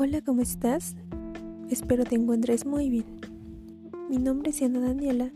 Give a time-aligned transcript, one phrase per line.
[0.00, 0.94] Hola, ¿cómo estás?
[1.70, 3.20] Espero te encuentres muy bien.
[4.08, 5.32] Mi nombre es Yana Daniela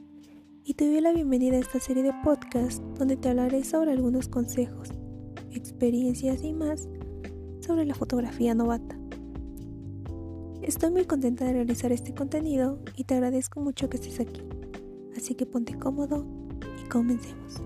[0.62, 4.29] y te doy la bienvenida a esta serie de podcast donde te hablaré sobre algunos
[4.29, 4.91] consejos,
[5.51, 6.88] experiencias y más
[7.59, 8.96] sobre la fotografía novata.
[10.62, 14.42] Estoy muy contenta de realizar este contenido y te agradezco mucho que estés aquí.
[15.16, 16.24] Así que ponte cómodo
[16.80, 17.60] y comencemos.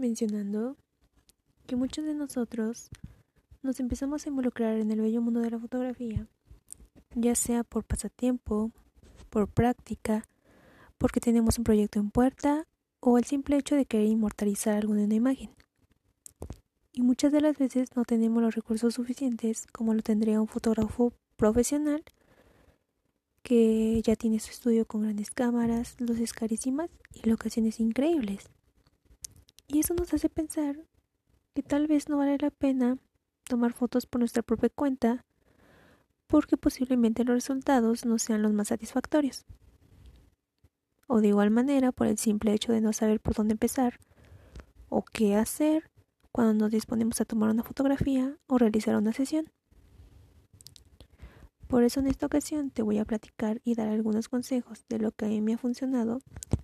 [0.00, 0.76] Mencionando
[1.66, 2.88] que muchos de nosotros
[3.62, 6.26] nos empezamos a involucrar en el bello mundo de la fotografía,
[7.14, 8.72] ya sea por pasatiempo,
[9.28, 10.24] por práctica,
[10.98, 12.66] porque tenemos un proyecto en puerta
[13.00, 15.50] o el simple hecho de querer inmortalizar alguna imagen.
[16.92, 21.12] Y muchas de las veces no tenemos los recursos suficientes como lo tendría un fotógrafo
[21.36, 22.02] profesional
[23.42, 28.50] que ya tiene su estudio con grandes cámaras, luces carísimas y locaciones increíbles.
[29.72, 30.84] Y eso nos hace pensar
[31.54, 32.98] que tal vez no vale la pena
[33.44, 35.24] tomar fotos por nuestra propia cuenta
[36.26, 39.44] porque posiblemente los resultados no sean los más satisfactorios.
[41.06, 44.00] O de igual manera por el simple hecho de no saber por dónde empezar
[44.88, 45.88] o qué hacer
[46.32, 49.52] cuando nos disponemos a tomar una fotografía o realizar una sesión.
[51.68, 55.12] Por eso en esta ocasión te voy a platicar y dar algunos consejos de lo
[55.12, 56.22] que a mí me ha funcionado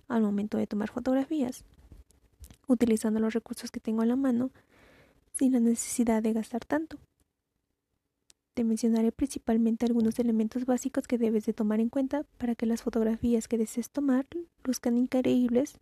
[0.09, 1.63] al momento de tomar fotografías
[2.67, 4.51] utilizando los recursos que tengo a la mano
[5.33, 6.97] sin la necesidad de gastar tanto.
[8.53, 12.81] Te mencionaré principalmente algunos elementos básicos que debes de tomar en cuenta para que las
[12.81, 14.25] fotografías que desees tomar
[14.63, 15.79] luzcan increíbles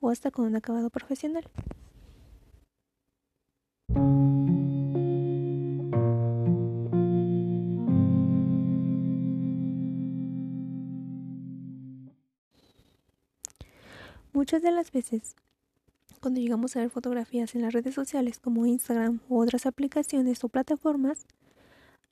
[0.00, 1.48] o hasta con un acabado profesional.
[14.32, 15.34] Muchas de las veces
[16.26, 20.48] cuando llegamos a ver fotografías en las redes sociales como Instagram u otras aplicaciones o
[20.48, 21.24] plataformas,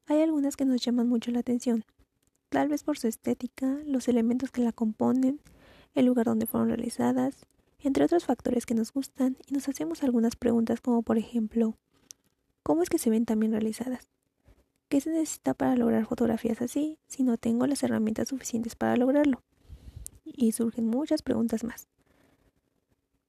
[0.06, 1.84] hay algunas que nos llaman mucho la atención,
[2.48, 5.40] tal vez por su estética, los elementos que la componen,
[5.96, 7.44] el lugar donde fueron realizadas,
[7.80, 11.74] entre otros factores que nos gustan, y nos hacemos algunas preguntas como por ejemplo,
[12.62, 14.10] ¿cómo es que se ven tan bien realizadas?
[14.88, 19.42] ¿Qué se necesita para lograr fotografías así si no tengo las herramientas suficientes para lograrlo?
[20.24, 21.88] Y surgen muchas preguntas más.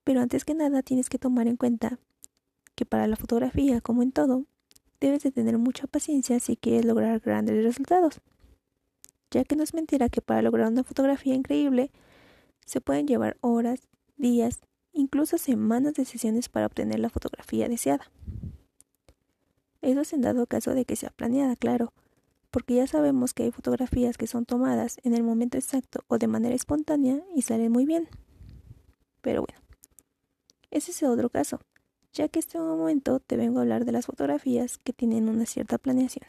[0.05, 1.99] Pero antes que nada tienes que tomar en cuenta
[2.75, 4.45] que para la fotografía, como en todo,
[5.01, 8.21] debes de tener mucha paciencia si quieres lograr grandes resultados.
[9.31, 11.91] Ya que no es mentira que para lograr una fotografía increíble
[12.65, 14.61] se pueden llevar horas, días,
[14.93, 18.09] incluso semanas de sesiones para obtener la fotografía deseada.
[19.81, 21.93] Eso es en dado caso de que sea planeada, claro,
[22.51, 26.27] porque ya sabemos que hay fotografías que son tomadas en el momento exacto o de
[26.27, 28.07] manera espontánea y salen muy bien.
[29.21, 29.64] Pero bueno,
[30.75, 31.61] ese es otro caso,
[32.11, 35.77] ya que este momento te vengo a hablar de las fotografías que tienen una cierta
[35.77, 36.25] planeación.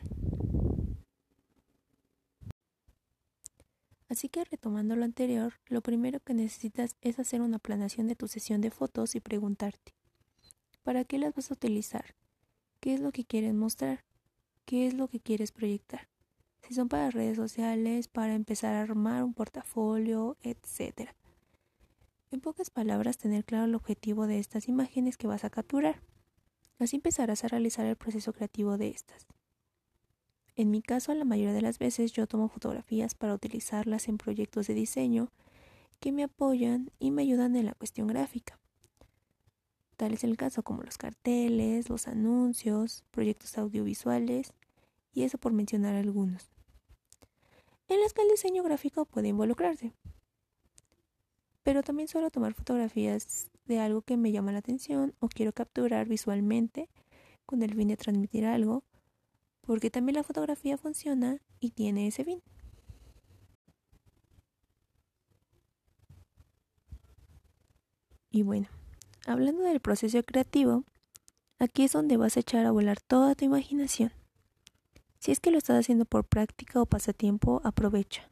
[4.09, 8.29] Así que retomando lo anterior, lo primero que necesitas es hacer una planeación de tu
[8.29, 9.97] sesión de fotos y preguntarte,
[10.85, 12.15] ¿para qué las vas a utilizar?
[12.79, 14.05] ¿Qué es lo que quieres mostrar?
[14.65, 16.09] ¿Qué es lo que quieres proyectar?
[16.63, 21.16] Si son para redes sociales, para empezar a armar un portafolio, etcétera.
[22.33, 26.03] En pocas palabras, tener claro el objetivo de estas imágenes que vas a capturar.
[26.81, 29.27] Así empezarás a realizar el proceso creativo de estas.
[30.57, 34.67] En mi caso, la mayoría de las veces yo tomo fotografías para utilizarlas en proyectos
[34.67, 35.31] de diseño
[36.01, 38.59] que me apoyan y me ayudan en la cuestión gráfica.
[39.97, 44.53] Tal es el caso como los carteles, los anuncios, proyectos audiovisuales,
[45.13, 46.51] y eso por mencionar algunos.
[47.89, 49.93] En los que el diseño gráfico puede involucrarse,
[51.67, 56.07] pero también suelo tomar fotografías de algo que me llama la atención o quiero capturar
[56.07, 56.89] visualmente
[57.45, 58.85] con el fin de transmitir algo,
[59.63, 62.41] porque también la fotografía funciona y tiene ese fin.
[68.31, 68.69] Y bueno,
[69.27, 70.85] hablando del proceso creativo,
[71.59, 74.13] aquí es donde vas a echar a volar toda tu imaginación.
[75.19, 78.31] Si es que lo estás haciendo por práctica o pasatiempo, aprovecha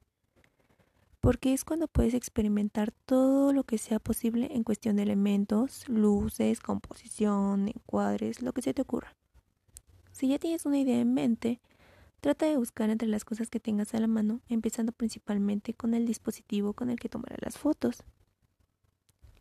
[1.24, 6.60] porque es cuando puedes experimentar todo lo que sea posible en cuestión de elementos, luces,
[6.60, 9.16] composición, encuadres, lo que se te ocurra.
[10.12, 11.62] Si ya tienes una idea en mente,
[12.20, 16.04] trata de buscar entre las cosas que tengas a la mano, empezando principalmente con el
[16.04, 18.02] dispositivo con el que tomarás las fotos.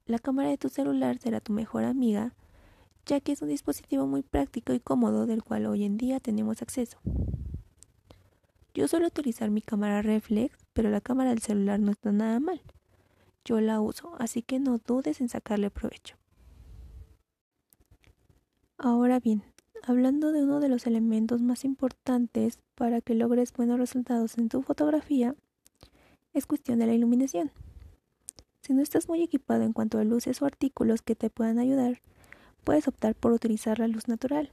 [0.06, 2.34] La cámara de tu celular será tu mejor amiga,
[3.06, 6.62] ya que es un dispositivo muy práctico y cómodo del cual hoy en día tenemos
[6.62, 6.98] acceso.
[8.74, 12.62] Yo suelo utilizar mi cámara reflex, pero la cámara del celular no está nada mal.
[13.46, 16.16] Yo la uso, así que no dudes en sacarle provecho.
[18.78, 19.44] Ahora bien,
[19.84, 24.62] hablando de uno de los elementos más importantes para que logres buenos resultados en tu
[24.62, 25.36] fotografía,
[26.34, 27.52] es cuestión de la iluminación.
[28.62, 32.02] Si no estás muy equipado en cuanto a luces o artículos que te puedan ayudar,
[32.64, 34.52] puedes optar por utilizar la luz natural.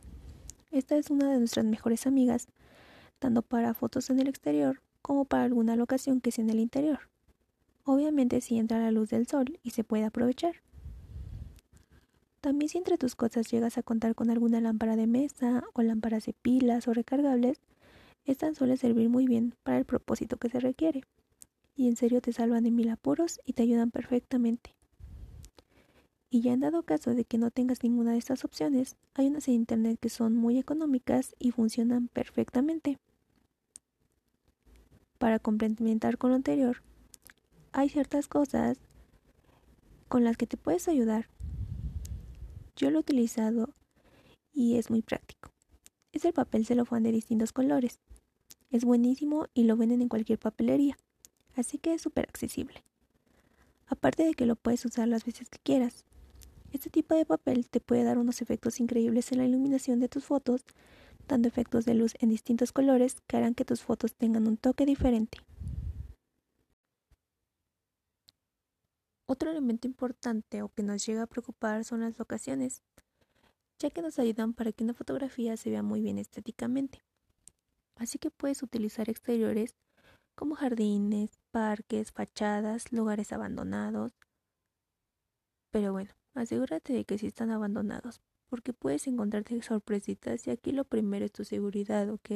[0.73, 2.49] Esta es una de nuestras mejores amigas,
[3.21, 4.81] tanto para fotos en el exterior
[5.11, 7.01] como para alguna locación que sea en el interior.
[7.83, 10.63] Obviamente si entra la luz del sol y se puede aprovechar.
[12.41, 16.27] También si entre tus cosas llegas a contar con alguna lámpara de mesa o lámparas
[16.27, 17.61] de pilas o recargables,
[18.25, 21.03] estas suelen servir muy bien para el propósito que se requiere.
[21.75, 24.77] Y en serio te salvan de mil apuros y te ayudan perfectamente.
[26.31, 29.49] Y ya en dado caso de que no tengas ninguna de estas opciones, hay unas
[29.49, 33.01] en internet que son muy económicas y funcionan perfectamente.
[35.21, 36.83] Para complementar con lo anterior,
[37.71, 38.81] hay ciertas cosas
[40.09, 41.29] con las que te puedes ayudar
[42.81, 43.75] yo lo he utilizado
[44.55, 45.51] y es muy práctico.
[46.13, 48.01] Es el papel celofán de distintos colores.
[48.71, 50.97] Es buenísimo y lo venden en cualquier papelería,
[51.57, 52.83] así que es súper accesible.
[53.87, 56.07] Aparte de que lo puedes usar las veces que quieras.
[56.73, 60.25] Este tipo de papel te puede dar unos efectos increíbles en la iluminación de tus
[60.25, 60.65] fotos,
[61.31, 64.85] dando efectos de luz en distintos colores que harán que tus fotos tengan un toque
[64.85, 65.39] diferente.
[69.27, 72.83] Otro elemento importante o que nos llega a preocupar son las locaciones,
[73.79, 77.01] ya que nos ayudan para que una fotografía se vea muy bien estéticamente.
[77.95, 79.77] Así que puedes utilizar exteriores
[80.35, 84.13] como jardines, parques, fachadas, lugares abandonados.
[85.71, 90.85] Pero bueno, asegúrate de que sí están abandonados, porque puedes encontrarte sorpresitas y aquí lo
[90.85, 92.31] primero es tu seguridad, ¿ok?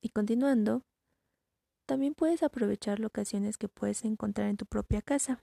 [0.00, 0.84] Y continuando,
[1.84, 5.42] también puedes aprovechar locaciones que puedes encontrar en tu propia casa.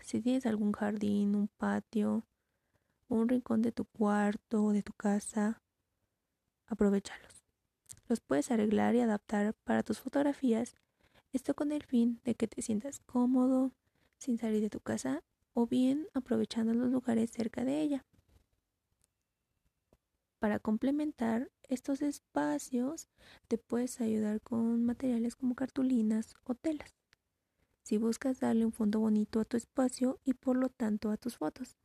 [0.00, 2.26] Si tienes algún jardín, un patio,
[3.08, 5.62] un rincón de tu cuarto o de tu casa,
[6.66, 7.44] aprovechalos.
[8.08, 10.74] Los puedes arreglar y adaptar para tus fotografías,
[11.32, 13.72] esto con el fin de que te sientas cómodo
[14.16, 18.06] sin salir de tu casa o bien aprovechando los lugares cerca de ella.
[20.42, 23.06] Para complementar estos espacios,
[23.46, 26.92] te puedes ayudar con materiales como cartulinas o telas.
[27.84, 31.36] Si buscas darle un fondo bonito a tu espacio y por lo tanto a tus
[31.36, 31.76] fotos.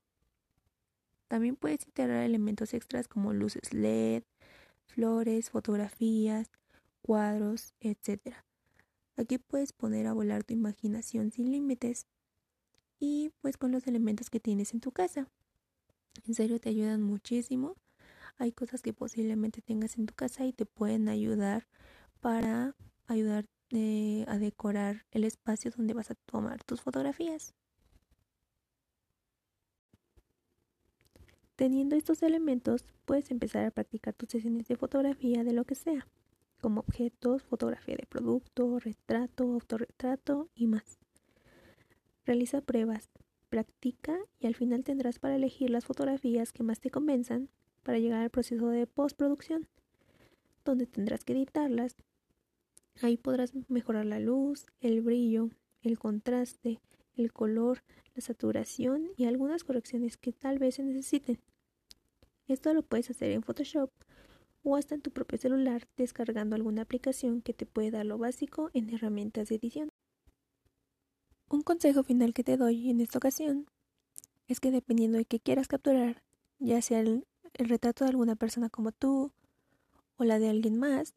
[1.28, 4.24] También puedes integrar elementos extras como luces LED,
[4.88, 6.50] flores, fotografías,
[7.04, 8.38] cuadros, etc.
[9.18, 12.08] Aquí puedes poner a volar tu imaginación sin límites
[13.00, 15.28] y pues con los elementos que tienes en tu casa.
[16.26, 17.76] En serio te ayudan muchísimo
[18.38, 21.68] hay cosas que posiblemente tengas en tu casa y te pueden ayudar
[22.20, 22.76] para
[23.08, 27.54] ayudar eh, a decorar el espacio donde vas a tomar tus fotografías.
[31.56, 36.08] Teniendo estos elementos, puedes empezar a practicar tus sesiones de fotografía de lo que sea,
[36.62, 41.00] como objetos, fotografía de producto, retrato, autorretrato y más.
[42.26, 43.10] Realiza pruebas,
[43.50, 47.50] practica y al final tendrás para elegir las fotografías que más te convenzan
[47.88, 49.66] para llegar al proceso de postproducción,
[50.66, 51.96] donde tendrás que editarlas.
[53.02, 55.52] Ahí podrás mejorar la luz, el brillo,
[55.82, 56.82] el contraste,
[57.16, 61.40] el color, la saturación y algunas correcciones que tal vez se necesiten.
[62.50, 63.90] Esto lo puedes hacer en Photoshop
[64.64, 68.70] o hasta en tu propio celular descargando alguna aplicación que te puede dar lo básico
[68.74, 69.88] en herramientas de edición.
[71.48, 73.66] Un consejo final que te doy en esta ocasión
[74.50, 76.22] es que dependiendo de qué quieras capturar,
[76.60, 77.26] ya sea el
[77.58, 79.32] el retrato de alguna persona como tú
[80.18, 81.14] o la de alguien más,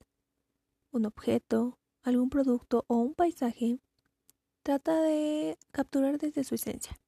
[0.90, 3.78] un objeto, algún producto o un paisaje,
[4.62, 6.99] trata de capturar desde su esencia.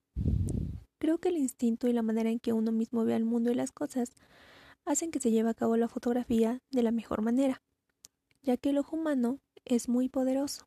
[0.98, 3.54] Creo que el instinto y la manera en que uno mismo ve al mundo y
[3.54, 4.12] las cosas
[4.84, 7.62] hacen que se lleve a cabo la fotografía de la mejor manera,
[8.42, 10.66] ya que el ojo humano es muy poderoso.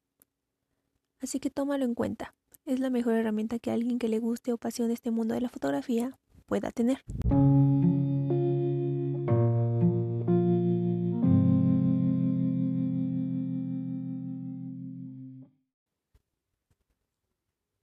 [1.19, 4.57] Así que tómalo en cuenta, es la mejor herramienta que alguien que le guste o
[4.57, 7.03] pasione este mundo de la fotografía pueda tener.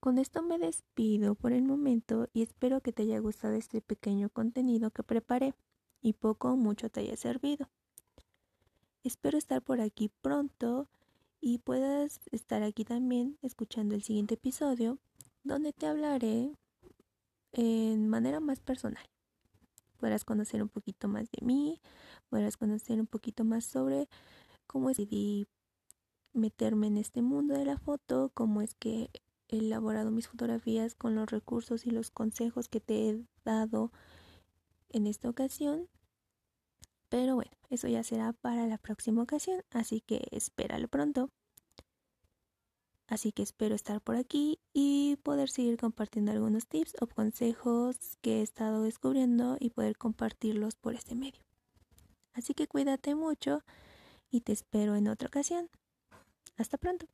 [0.02, 4.30] Con esto me despido por el momento y espero que te haya gustado este pequeño
[4.30, 5.54] contenido que preparé
[6.00, 7.70] y poco o mucho te haya servido.
[9.04, 10.88] Espero estar por aquí pronto
[11.40, 14.98] y puedas estar aquí también escuchando el siguiente episodio
[15.44, 16.50] donde te hablaré
[17.52, 19.08] en manera más personal.
[19.98, 21.80] Podrás conocer un poquito más de mí,
[22.28, 24.08] podrás conocer un poquito más sobre
[24.66, 25.46] cómo decidí
[26.32, 29.08] meterme en este mundo de la foto, cómo es que
[29.58, 33.92] elaborado mis fotografías con los recursos y los consejos que te he dado
[34.90, 35.88] en esta ocasión.
[37.08, 41.30] Pero bueno, eso ya será para la próxima ocasión, así que espéralo pronto.
[43.06, 48.38] Así que espero estar por aquí y poder seguir compartiendo algunos tips o consejos que
[48.38, 51.42] he estado descubriendo y poder compartirlos por este medio.
[52.32, 53.62] Así que cuídate mucho
[54.30, 55.68] y te espero en otra ocasión.
[56.56, 57.06] Hasta pronto.